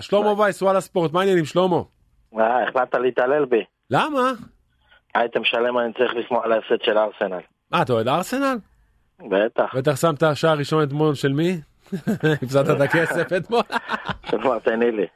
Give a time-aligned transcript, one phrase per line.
[0.00, 1.76] שלמה וייס, וואלה ספורט, מה העניינים שלמה?
[2.38, 3.64] אה, החלטת להתעלל בי.
[3.90, 4.32] למה?
[5.14, 7.40] הייתם שלם אני צריך לשמוע על ההפסד של ארסנל.
[7.70, 8.56] מה, אתה אוהד ארסנל?
[9.28, 9.74] בטח.
[9.74, 11.60] בטח שמת שער ראשון אתמול של מי?
[12.42, 13.62] הפסדת את הכסף אתמול?
[14.26, 15.06] כבר תהני לי.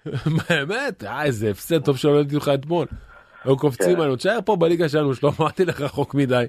[0.49, 1.05] באמת?
[1.05, 2.87] אה, איזה הפסד טוב שלא ראיתי לך אתמול.
[3.45, 4.01] היו קופצים כן.
[4.01, 6.45] עלינו, תשאר פה בליגה שלנו, שלמה, אל תלך רחוק מדי.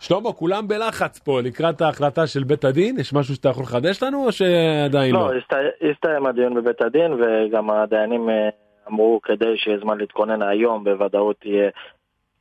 [0.00, 4.26] שלמה, כולם בלחץ פה לקראת ההחלטה של בית הדין, יש משהו שאתה יכול לחדש לנו
[4.26, 5.20] או שעדיין לא?
[5.20, 8.48] לא, הסת- הסתיים הדיון בבית הדין וגם הדיינים אה,
[8.88, 11.70] אמרו כדי שיהיה זמן להתכונן היום בוודאות יהיה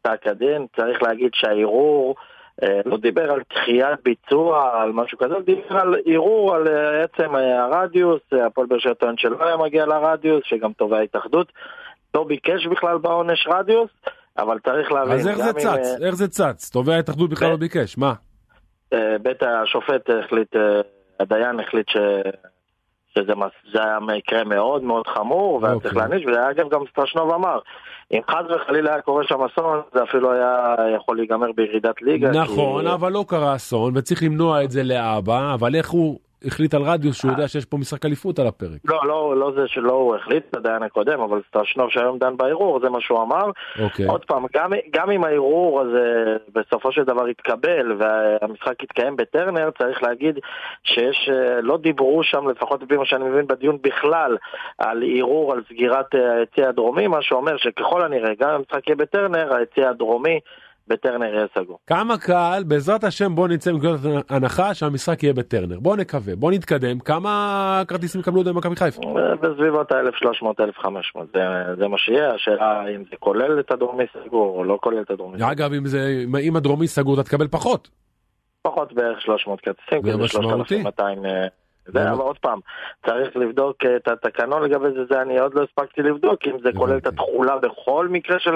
[0.01, 0.65] פסק הדין.
[0.75, 2.15] צריך להגיד שהערעור
[2.63, 7.35] אה, לא דיבר על דחיית ביצוע, על משהו כזה, דיבר על ערעור על אה, עצם
[7.35, 11.51] הרדיוס, הפועל באר שבע טוען שלא היה מגיע לרדיוס, שגם תובע ההתאחדות
[12.15, 13.89] לא ביקש בכלל בעונש רדיוס,
[14.37, 15.13] אבל צריך להבין.
[15.13, 16.01] אז איך זה גם אם, אה, צץ?
[16.01, 16.69] איך זה צץ?
[16.69, 18.13] תובע ההתאחדות בכלל לא ביקש, מה?
[18.93, 20.81] אה, בית השופט החליט, אה,
[21.19, 21.97] הדיין החליט ש...
[23.17, 26.09] שזה מס- זה היה מקרה מאוד מאוד חמור, והיה צריך אוקיי.
[26.09, 27.59] להעניש, ואגב גם סטרשנוב אמר,
[28.11, 32.31] אם חס וחלילה היה קורה שם אסון, זה אפילו היה יכול להיגמר בירידת ליגה.
[32.31, 32.93] נכון, כי...
[32.93, 37.17] אבל לא קרה אסון, וצריך למנוע את זה לאבא, אבל איך הוא החליט על רדיוס
[37.17, 38.79] שהוא יודע שיש פה משחק אליפות על הפרק?
[38.85, 42.89] לא, לא, לא זה שלא הוא החליט, הדיין הקודם, אבל סטרשנוב שהיום דן בערעור, זה
[42.89, 43.51] מה שהוא אמר.
[43.79, 44.05] אוקיי.
[44.05, 50.03] עוד פעם, גם, גם אם הערעור הזה בסופו של דבר יתקבל והמשחק יתקיים בטרנר, צריך
[50.03, 50.39] להגיד
[50.83, 54.37] שיש, אה, לא דיברו שם, לפחות לפי מה שאני מבין בדיון בכלל,
[54.77, 58.95] על ערעור על סגירת אה, היציא הדרומי, מה שאומר שככל הנראה, גם אם המשחק יהיה
[58.95, 60.39] בטרנר, היציא הדרומי
[60.89, 61.79] בטרנר יהיה סגור.
[61.87, 65.79] כמה קהל, בעזרת השם בוא נצא מנקודת הנחה שהמשחק יהיה בטרנר.
[65.79, 66.99] בוא נקווה, בוא נתקדם.
[66.99, 69.01] כמה כרטיסים יקבלו עוד במכבי חיפה?
[69.01, 71.39] אה, בסביבות ה-1300-1500, זה,
[71.77, 75.37] זה מה שיהיה, השאלה אם זה כולל את הדרומי סגור או לא כולל את הדרומי
[75.37, 75.51] סגור.
[75.51, 77.89] אגב, אם זה, אם הדרומי סגור אתה תקבל פחות.
[78.61, 80.81] פחות בערך 300 כרטיסים, זה משמעותי.
[80.81, 81.19] 3,200.
[81.93, 82.59] זה- אבל עוד פעם,
[83.05, 86.69] צריך לבדוק אה, את התקנון לגבי זה, זה אני עוד לא הספקתי לבדוק, אם זה
[86.77, 87.07] כולל את.
[87.07, 88.55] התכולה בכל מקרה של,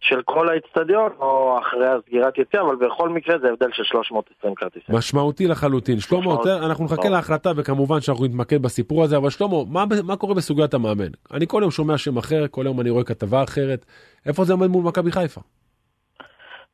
[0.00, 4.94] של כל האיצטדיון, או אחרי הסגירת יציאה, אבל בכל מקרה זה הבדל של 320 כרטיסים.
[4.96, 6.00] משמעותי לחלוטין.
[6.00, 7.08] שלמה, אנחנו נחכה משמעותי.
[7.08, 11.08] להחלטה וכמובן שאנחנו נתמקד בסיפור הזה, אבל שלמה, מה, מה קורה בסוגיית המאמן?
[11.32, 13.84] אני כל יום שומע שם אחר, כל יום אני רואה כתבה אחרת.
[14.26, 15.40] איפה זה עומד מול מכבי חיפה?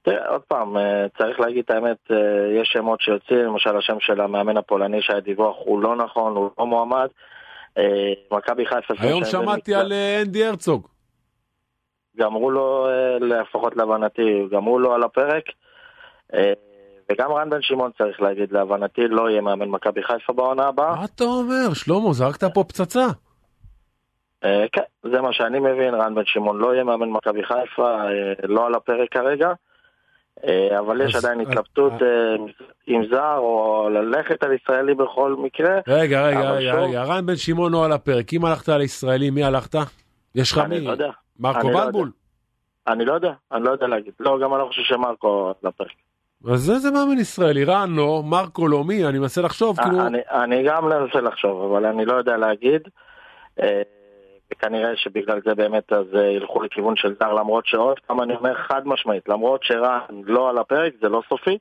[0.06, 2.16] תראה, עוד פעם, אה, צריך להגיד את האמת, אה,
[2.60, 6.66] יש שמות שיוצאים, למשל השם של המאמן הפולני שהיה דיווח הוא לא נכון, הוא לא
[6.66, 7.08] מועמד.
[7.78, 8.94] אה, מכבי חיפה...
[8.98, 10.88] היום שמעתי על אנדי הרצוג.
[12.16, 15.44] גמרו לו, אה, לפחות להבנתי, גמרו לו על הפרק.
[17.12, 20.94] וגם רן בן שמעון צריך להגיד, להבנתי לא יהיה מאמן מכבי חיפה בעונה הבאה.
[20.94, 21.74] מה אתה אומר?
[21.74, 23.06] שלמה, זרקת פה פצצה.
[24.72, 27.96] כן, זה מה שאני מבין, רן בן שמעון לא יהיה מאמן מכבי חיפה,
[28.42, 29.52] לא על הפרק כרגע.
[30.44, 32.34] אה, אבל יש עדיין אז- התלבטות אה,
[32.86, 35.78] עם זר או ללכת על ישראלי בכל מקרה.
[35.88, 38.32] רגע, רגע, רגע, רן בן שמעון לא על הפרק.
[38.32, 39.74] אם הלכת על ישראלי, מי הלכת?
[40.34, 40.84] יש לך אני מי?
[40.86, 41.10] לא יודע,
[41.40, 41.84] מרקו אני לא יודע.
[41.86, 42.10] בלבול?
[42.88, 44.12] אני לא יודע, אני לא יודע להגיד.
[44.20, 45.88] לא, גם אני לא חושב שמרקו על הפרק.
[46.52, 49.06] אז זה זה מאמן ישראלי, רן לא, מרקו לא, מי?
[49.06, 50.06] אני מנסה לחשוב, כאילו...
[50.06, 52.82] אני, אני גם מנסה לחשוב, אבל אני לא יודע להגיד.
[54.52, 58.36] אה, וכנראה שבגלל זה באמת אז אה, ילכו לכיוון של זר, למרות שעוד פעם אני
[58.36, 61.58] אומר חד משמעית, למרות שרן לא על הפרק, זה לא סופי,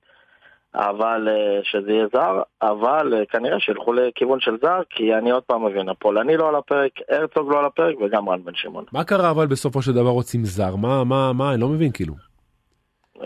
[0.75, 5.44] אבל אה, שזה יהיה זר, אבל אה, כנראה שילכו לכיוון של זר, כי אני עוד
[5.44, 8.85] פעם מבין, הפולני לא על הפרק, הרצוג לא על הפרק, וגם רן בן שמעון.
[8.91, 10.75] מה קרה אבל בסופו של דבר רוצים זר?
[10.75, 12.13] מה, מה, מה, אני לא מבין כאילו.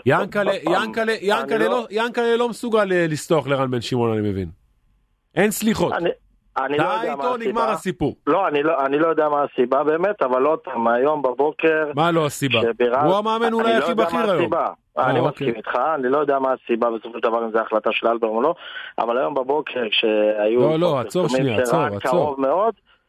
[0.06, 0.52] ינקלה,
[1.58, 4.48] לא, ינקלה לא מסוגל לסלוח לרן בן שמעון, אני מבין.
[5.34, 5.92] אין סליחות.
[6.56, 7.72] אני, אני לא יודע מה איתו נגמר הסיבה.
[7.72, 8.14] הסיפור.
[8.26, 11.90] לא, אני לא, אני לא יודע מה הסיבה באמת, אבל עוד פעם, היום בבוקר...
[11.94, 12.60] מה לא הסיבה?
[13.04, 14.40] הוא המאמן אולי אני לא הכי בכיר היום.
[14.40, 14.66] הסיבה.
[14.98, 15.46] אה, אני אוקיי.
[15.46, 18.34] מסכים איתך, אני לא יודע מה הסיבה בסופו של דבר אם זו החלטה של אלברמן
[18.34, 18.54] או לא,
[18.98, 20.60] אבל היום בבוקר כשהיו...
[20.60, 22.36] לא, לא, עצור שנייה, עצור, עצור.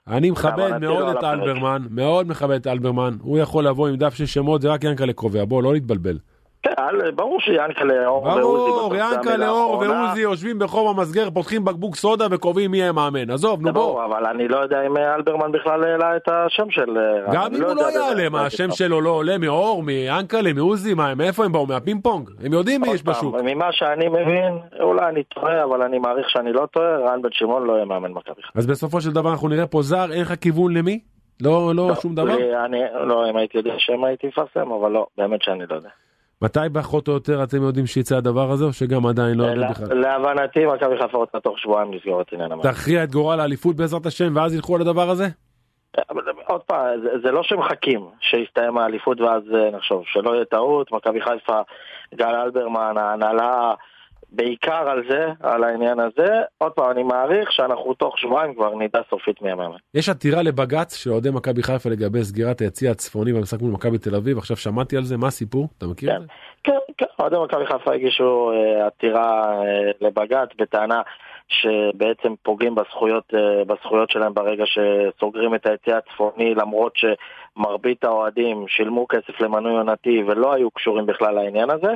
[0.08, 1.24] אני מכבד מאוד לא את.
[1.24, 3.14] אלברמן, מאוד מכבד את אלברמן.
[3.22, 5.46] הוא יכול לבוא עם דף של שמות, זה רק ינקלה קובע.
[5.46, 6.18] בוא, לא להתבלבל.
[6.64, 6.72] כן,
[7.16, 9.80] ברור שיענקלה אור ועוזי ברור, אור.
[9.80, 13.30] ועוזי יושבים בחום המסגר, פותחים בקבוק סודה וקובעים מי מאמן.
[13.30, 14.06] עזוב, נו בוא.
[14.06, 16.98] אבל אני לא יודע אם אה, אלברמן בכלל העלה את השם של...
[16.98, 18.72] אה, גם אם הוא יודע לא יעלה, מה, השם.
[18.72, 21.66] שלו לא עולה מאור, מיאנקלה, מעוזי, מאיפה הם באו?
[21.66, 22.30] מהפינג פונג?
[22.44, 23.36] הם יודעים מי יש בשוק.
[23.44, 27.68] ממה שאני מבין, אולי אני טועה, אבל אני מעריך שאני לא טועה, רן בן שמעון
[27.68, 28.42] לא יהיה מאמן מכבי.
[28.56, 31.00] אז בסופו של דבר אנחנו נראה פה זר, אין לך כיוון למי?
[31.42, 32.36] לא, לא, שום דבר?
[32.66, 35.90] אני, לא, אם הייתי יודע שם הייתי מפרסם, אבל לא, באמת שאני לא יודע.
[36.42, 39.98] מתי פחות או יותר אתם יודעים שיצא הדבר הזה, או שגם עדיין לא יודעים בכלל?
[39.98, 42.72] להבנתי מכבי חיפה רוצה תוך שבועיים לסגור את עניין המאמן.
[42.72, 45.28] תכריע את גורל האליפות בעזרת השם, ואז ילכו על הדבר הזה?
[46.48, 51.22] עוד פעם, זה, זה לא שמחכים שיסתיים האליפות ואז אה, נחשוב, שלא יהיה טעות, מכבי
[51.22, 51.62] חיפה,
[52.16, 53.74] גל אלברמן, ההנהלה,
[54.32, 56.42] בעיקר על זה, על העניין הזה.
[56.58, 59.78] עוד פעם, אני מעריך שאנחנו תוך שבועיים כבר נדע סופית מי המאמן.
[59.94, 64.16] יש עתירה לבג"ץ של אוהדי מכבי חיפה לגבי סגירת היציא הצפוני במשחק מול מכבי תל
[64.16, 65.68] אביב, עכשיו שמעתי על זה, מה הסיפור?
[65.78, 66.28] אתה מכיר כן, את זה?
[66.64, 71.02] כן, כן, אוהדי מכבי חיפה הגישו אה, עתירה אה, לבג"ץ בטענה
[71.48, 79.08] שבעצם פוגעים בזכויות, אה, בזכויות שלהם ברגע שסוגרים את היציא הצפוני, למרות שמרבית האוהדים שילמו
[79.08, 81.94] כסף למנוי עונתי ולא היו קשורים בכלל לעניין הזה.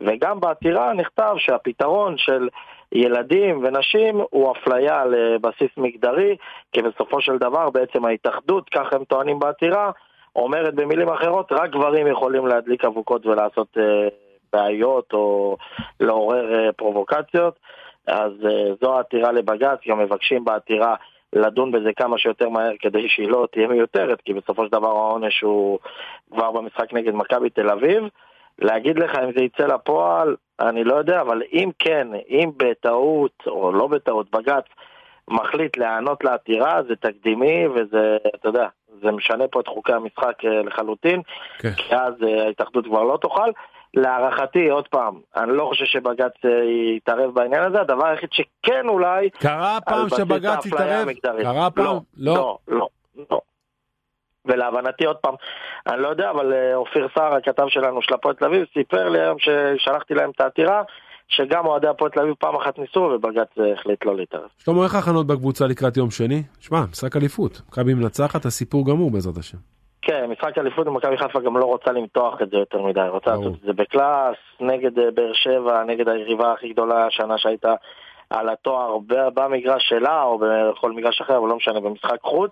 [0.00, 2.48] וגם בעתירה נכתב שהפתרון של
[2.92, 6.36] ילדים ונשים הוא אפליה על בסיס מגדרי,
[6.72, 9.90] כי בסופו של דבר בעצם ההתאחדות, כך הם טוענים בעתירה,
[10.36, 14.08] אומרת במילים אחרות, רק גברים יכולים להדליק אבוקות ולעשות אה,
[14.52, 15.56] בעיות או
[16.00, 17.58] לעורר אה, פרובוקציות.
[18.06, 20.94] אז אה, זו העתירה לבג"ץ, גם מבקשים בעתירה
[21.32, 25.40] לדון בזה כמה שיותר מהר כדי שהיא לא תהיה מיותרת, כי בסופו של דבר העונש
[25.40, 25.78] הוא
[26.32, 28.02] כבר במשחק נגד מכבי תל אביב.
[28.58, 33.72] להגיד לך אם זה יצא לפועל, אני לא יודע, אבל אם כן, אם בטעות, או
[33.72, 34.64] לא בטעות, בג"ץ
[35.30, 38.68] מחליט להיענות לעתירה, זה תקדימי וזה, אתה יודע,
[39.02, 41.22] זה משנה פה את חוקי המשחק אה, לחלוטין,
[41.58, 41.72] כן.
[41.76, 43.50] כי אז אה, ההתאחדות כבר לא תוכל.
[43.94, 46.50] להערכתי, עוד פעם, אני לא חושב שבג"ץ אה,
[46.96, 49.30] יתערב בעניין הזה, הדבר היחיד שכן אולי...
[49.30, 51.08] קרה פעם שבג"ץ התערב?
[51.08, 51.42] המגדרית.
[51.42, 51.84] קרה פעם?
[51.84, 51.98] לא,
[52.34, 52.88] לא, לא,
[53.30, 53.40] לא.
[54.46, 55.34] ולהבנתי, עוד פעם,
[55.86, 59.20] אני לא יודע, אבל אה, אופיר סער, הכתב שלנו של הפועל תל אביב, סיפר לי
[59.20, 60.82] היום ששלחתי להם את העתירה,
[61.28, 64.48] שגם אוהדי הפועל תל אביב פעם אחת ניסו, ובג"ץ אה, החליט לא להתערב.
[64.58, 66.42] שלמה, איך ההכנות בקבוצה לקראת יום שני?
[66.60, 67.60] שמע, משחק אליפות.
[67.68, 69.58] מכבי מנצחת, הסיפור גמור בעזרת השם.
[70.02, 73.30] כן, משחק אליפות, ומכבי חיפה גם לא רוצה למתוח את זה יותר מדי, רוצה.
[73.30, 77.74] לעשות את זה בקלאס, נגד אה, באר שבע, נגד היריבה הכי גדולה השנה שהייתה
[78.30, 82.50] על התואר במגרש שלה, או בכל מגרש אחר, אבל לא משנה, במשחק חוץ.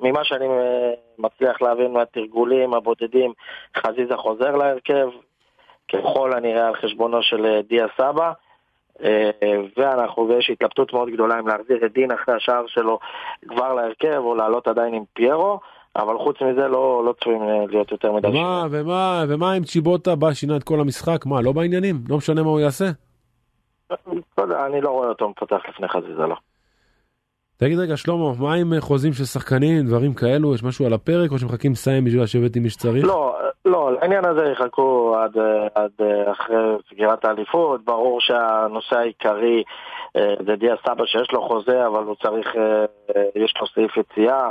[0.00, 3.32] ממה שאני אה, מצליח להבין מהתרגולים הבודדים,
[3.76, 5.08] חזיזה חוזר להרכב,
[5.92, 8.32] ככל הנראה על חשבונו של אה, דיה סבא.
[9.02, 9.30] אה,
[9.76, 12.98] ואנחנו, ויש התלבטות מאוד גדולה אם להחזיר את דין אחרי השער שלו
[13.48, 15.60] כבר להרכב או לעלות עדיין עם פיירו,
[15.96, 18.28] אבל חוץ מזה לא, לא צפויים להיות יותר מדי.
[18.28, 21.26] ומה, ומה, ומה אם צ'יבוטה בא, שינה את כל המשחק?
[21.26, 21.96] מה, לא בעניינים?
[22.08, 22.84] לא משנה מה הוא יעשה?
[24.38, 26.36] לא אני לא רואה אותו מפתח לפני חזיזה, לא.
[27.64, 30.54] תגיד רגע, שלמה, מה עם חוזים של שחקנים, דברים כאלו?
[30.54, 33.04] יש משהו על הפרק, או שמחכים לסיים בשביל לשבת עם מי שצריך?
[33.04, 35.36] לא, לא, לעניין הזה יחכו עד,
[35.74, 35.90] עד
[36.32, 36.56] אחרי
[36.90, 37.84] סגירת האליפות.
[37.84, 39.62] ברור שהנושא העיקרי
[40.16, 42.84] אה, זה דיה סבא שיש לו חוזה, אבל הוא צריך, אה,
[43.16, 44.50] אה, יש לו סעיף יציאה,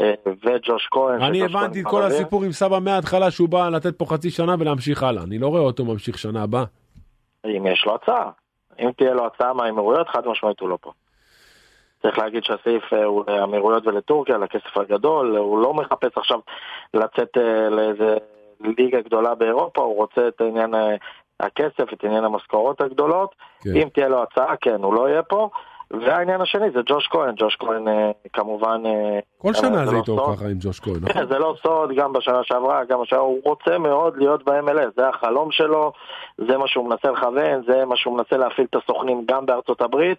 [0.00, 1.22] אה, וג'וש כהן.
[1.22, 4.54] אני הבנתי את כל כבר הסיפור עם סבא מההתחלה שהוא בא לתת פה חצי שנה
[4.58, 5.22] ולהמשיך הלאה.
[5.22, 6.64] אני לא רואה אותו ממשיך שנה הבאה.
[7.44, 8.30] אם יש לו הצעה.
[8.80, 10.92] אם תהיה לו הצעה מהאמירויות, חד משמעית הוא לא פה.
[12.02, 16.38] צריך להגיד שהסעיף אה, הוא לאמירויות ולטורקיה, לכסף הגדול, הוא לא מחפש עכשיו
[16.94, 18.16] לצאת אה, לאיזה
[18.60, 20.96] ליגה גדולה באירופה, הוא רוצה את עניין אה,
[21.40, 23.34] הכסף, את עניין המשכורות הגדולות.
[23.60, 23.70] כן.
[23.76, 25.48] אם תהיה לו הצעה, כן, הוא לא יהיה פה.
[25.90, 27.84] והעניין השני זה ג'וש כהן, ג'וש כהן
[28.32, 28.82] כמובן...
[29.38, 30.34] כל שנה זה לא איתו.
[30.36, 31.12] ככה עם ג'וש כהן, נכון?
[31.12, 35.08] כן, זה לא סוד, גם בשנה שעברה, גם השנה, הוא רוצה מאוד להיות ב-MLS, זה
[35.08, 35.92] החלום שלו,
[36.38, 40.18] זה מה שהוא מנסה לכוון, זה מה שהוא מנסה להפעיל את הסוכנים גם בארצות הברית.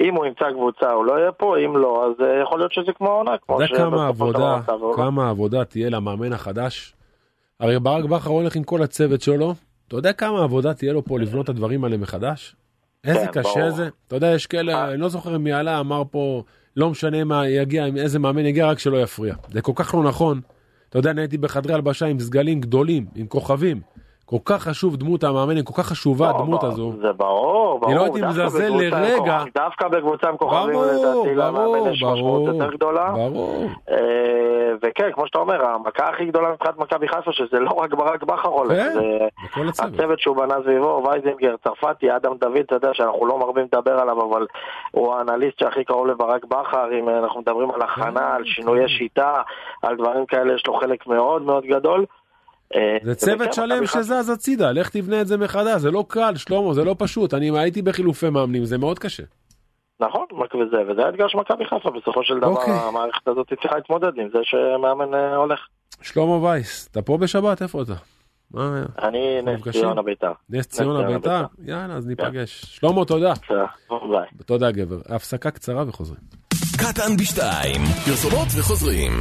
[0.00, 2.92] אם הוא ימצא קבוצה הוא לא יהיה פה, אם לא, אז אה, יכול להיות שזה
[2.92, 4.60] כמו העונה, אתה יודע כמה עבודה.
[4.96, 6.94] כמה עבודה תהיה למאמן החדש?
[7.60, 9.54] הרי ברק בכר הולך עם כל הצוות שלו,
[9.88, 12.56] אתה יודע כמה עבודה תהיה לו פה לבנות את הדברים האלה מחדש?
[13.04, 13.70] איזה כן, קשה.
[13.70, 13.88] זה.
[14.06, 14.92] אתה יודע, יש כאלה, אה.
[14.92, 16.42] אני לא זוכר מי עלה, אמר פה,
[16.76, 19.34] לא משנה מה יגיע, איזה מאמן יגיע, רק שלא יפריע.
[19.48, 20.40] זה כל כך לא נכון.
[20.88, 23.80] אתה יודע, אני הייתי בחדרי הלבשה עם סגלים גדולים, עם כוכבים.
[24.26, 26.92] כל כך חשוב דמות המאמן, כל כך חשובה לא, הדמות ברור, הזו.
[27.00, 27.92] זה ברור, ברור.
[27.92, 29.42] אני לא הייתי מזלזל לרגע.
[29.54, 33.10] דווקא בקבוצה עם כוכבים, לדעתי, למאמן יש משמעות יותר גדולה.
[33.10, 33.66] ברור.
[33.90, 33.96] אה,
[34.82, 38.48] וכן, כמו שאתה אומר, המכה הכי גדולה מבחינת מכבי חיפה, שזה לא רק ברק בכר
[38.48, 39.94] הולך, כן, זה הצוות.
[39.94, 44.22] הצוות שהוא בנה סביבו, וייזינגר, צרפתי, אדם דוד, אתה יודע שאנחנו לא מרבים לדבר עליו,
[44.30, 44.46] אבל
[44.90, 49.42] הוא האנליסט שהכי קרוב לברק בכר, אם אנחנו מדברים על הכנה, על שינויי שיטה,
[49.82, 52.04] על דברים כאלה, יש לו חלק מאוד מאוד גדול.
[52.74, 56.74] אה, זה צוות שלם שזז הצידה, לך תבנה את זה מחדש, זה לא קל, שלמה,
[56.74, 57.34] זה לא פשוט.
[57.34, 59.22] אני הייתי בחילופי מאמנים, זה מאוד קשה.
[60.00, 62.74] נכון, וזה, וזה האתגר של מכבי חיפה, בסופו של דבר אוקיי.
[62.74, 65.60] המערכת הזאת צריכה להתמודד עם זה שמאמן אה, הולך.
[66.02, 67.62] שלמה וייס, אתה פה בשבת?
[67.62, 67.94] איפה אתה?
[69.02, 69.68] אני נס?
[69.68, 70.32] ציונה בית"ר.
[70.50, 71.18] נס ציונה ביתר?
[71.18, 71.70] בית"ר.
[71.70, 72.64] יאללה, אז ניפגש.
[72.64, 73.32] שלמה, תודה.
[74.46, 74.98] תודה גבר.
[75.08, 76.20] הפסקה קצרה וחוזרים.
[76.76, 79.12] קטן בשתיים, פרסומות וחוזרים.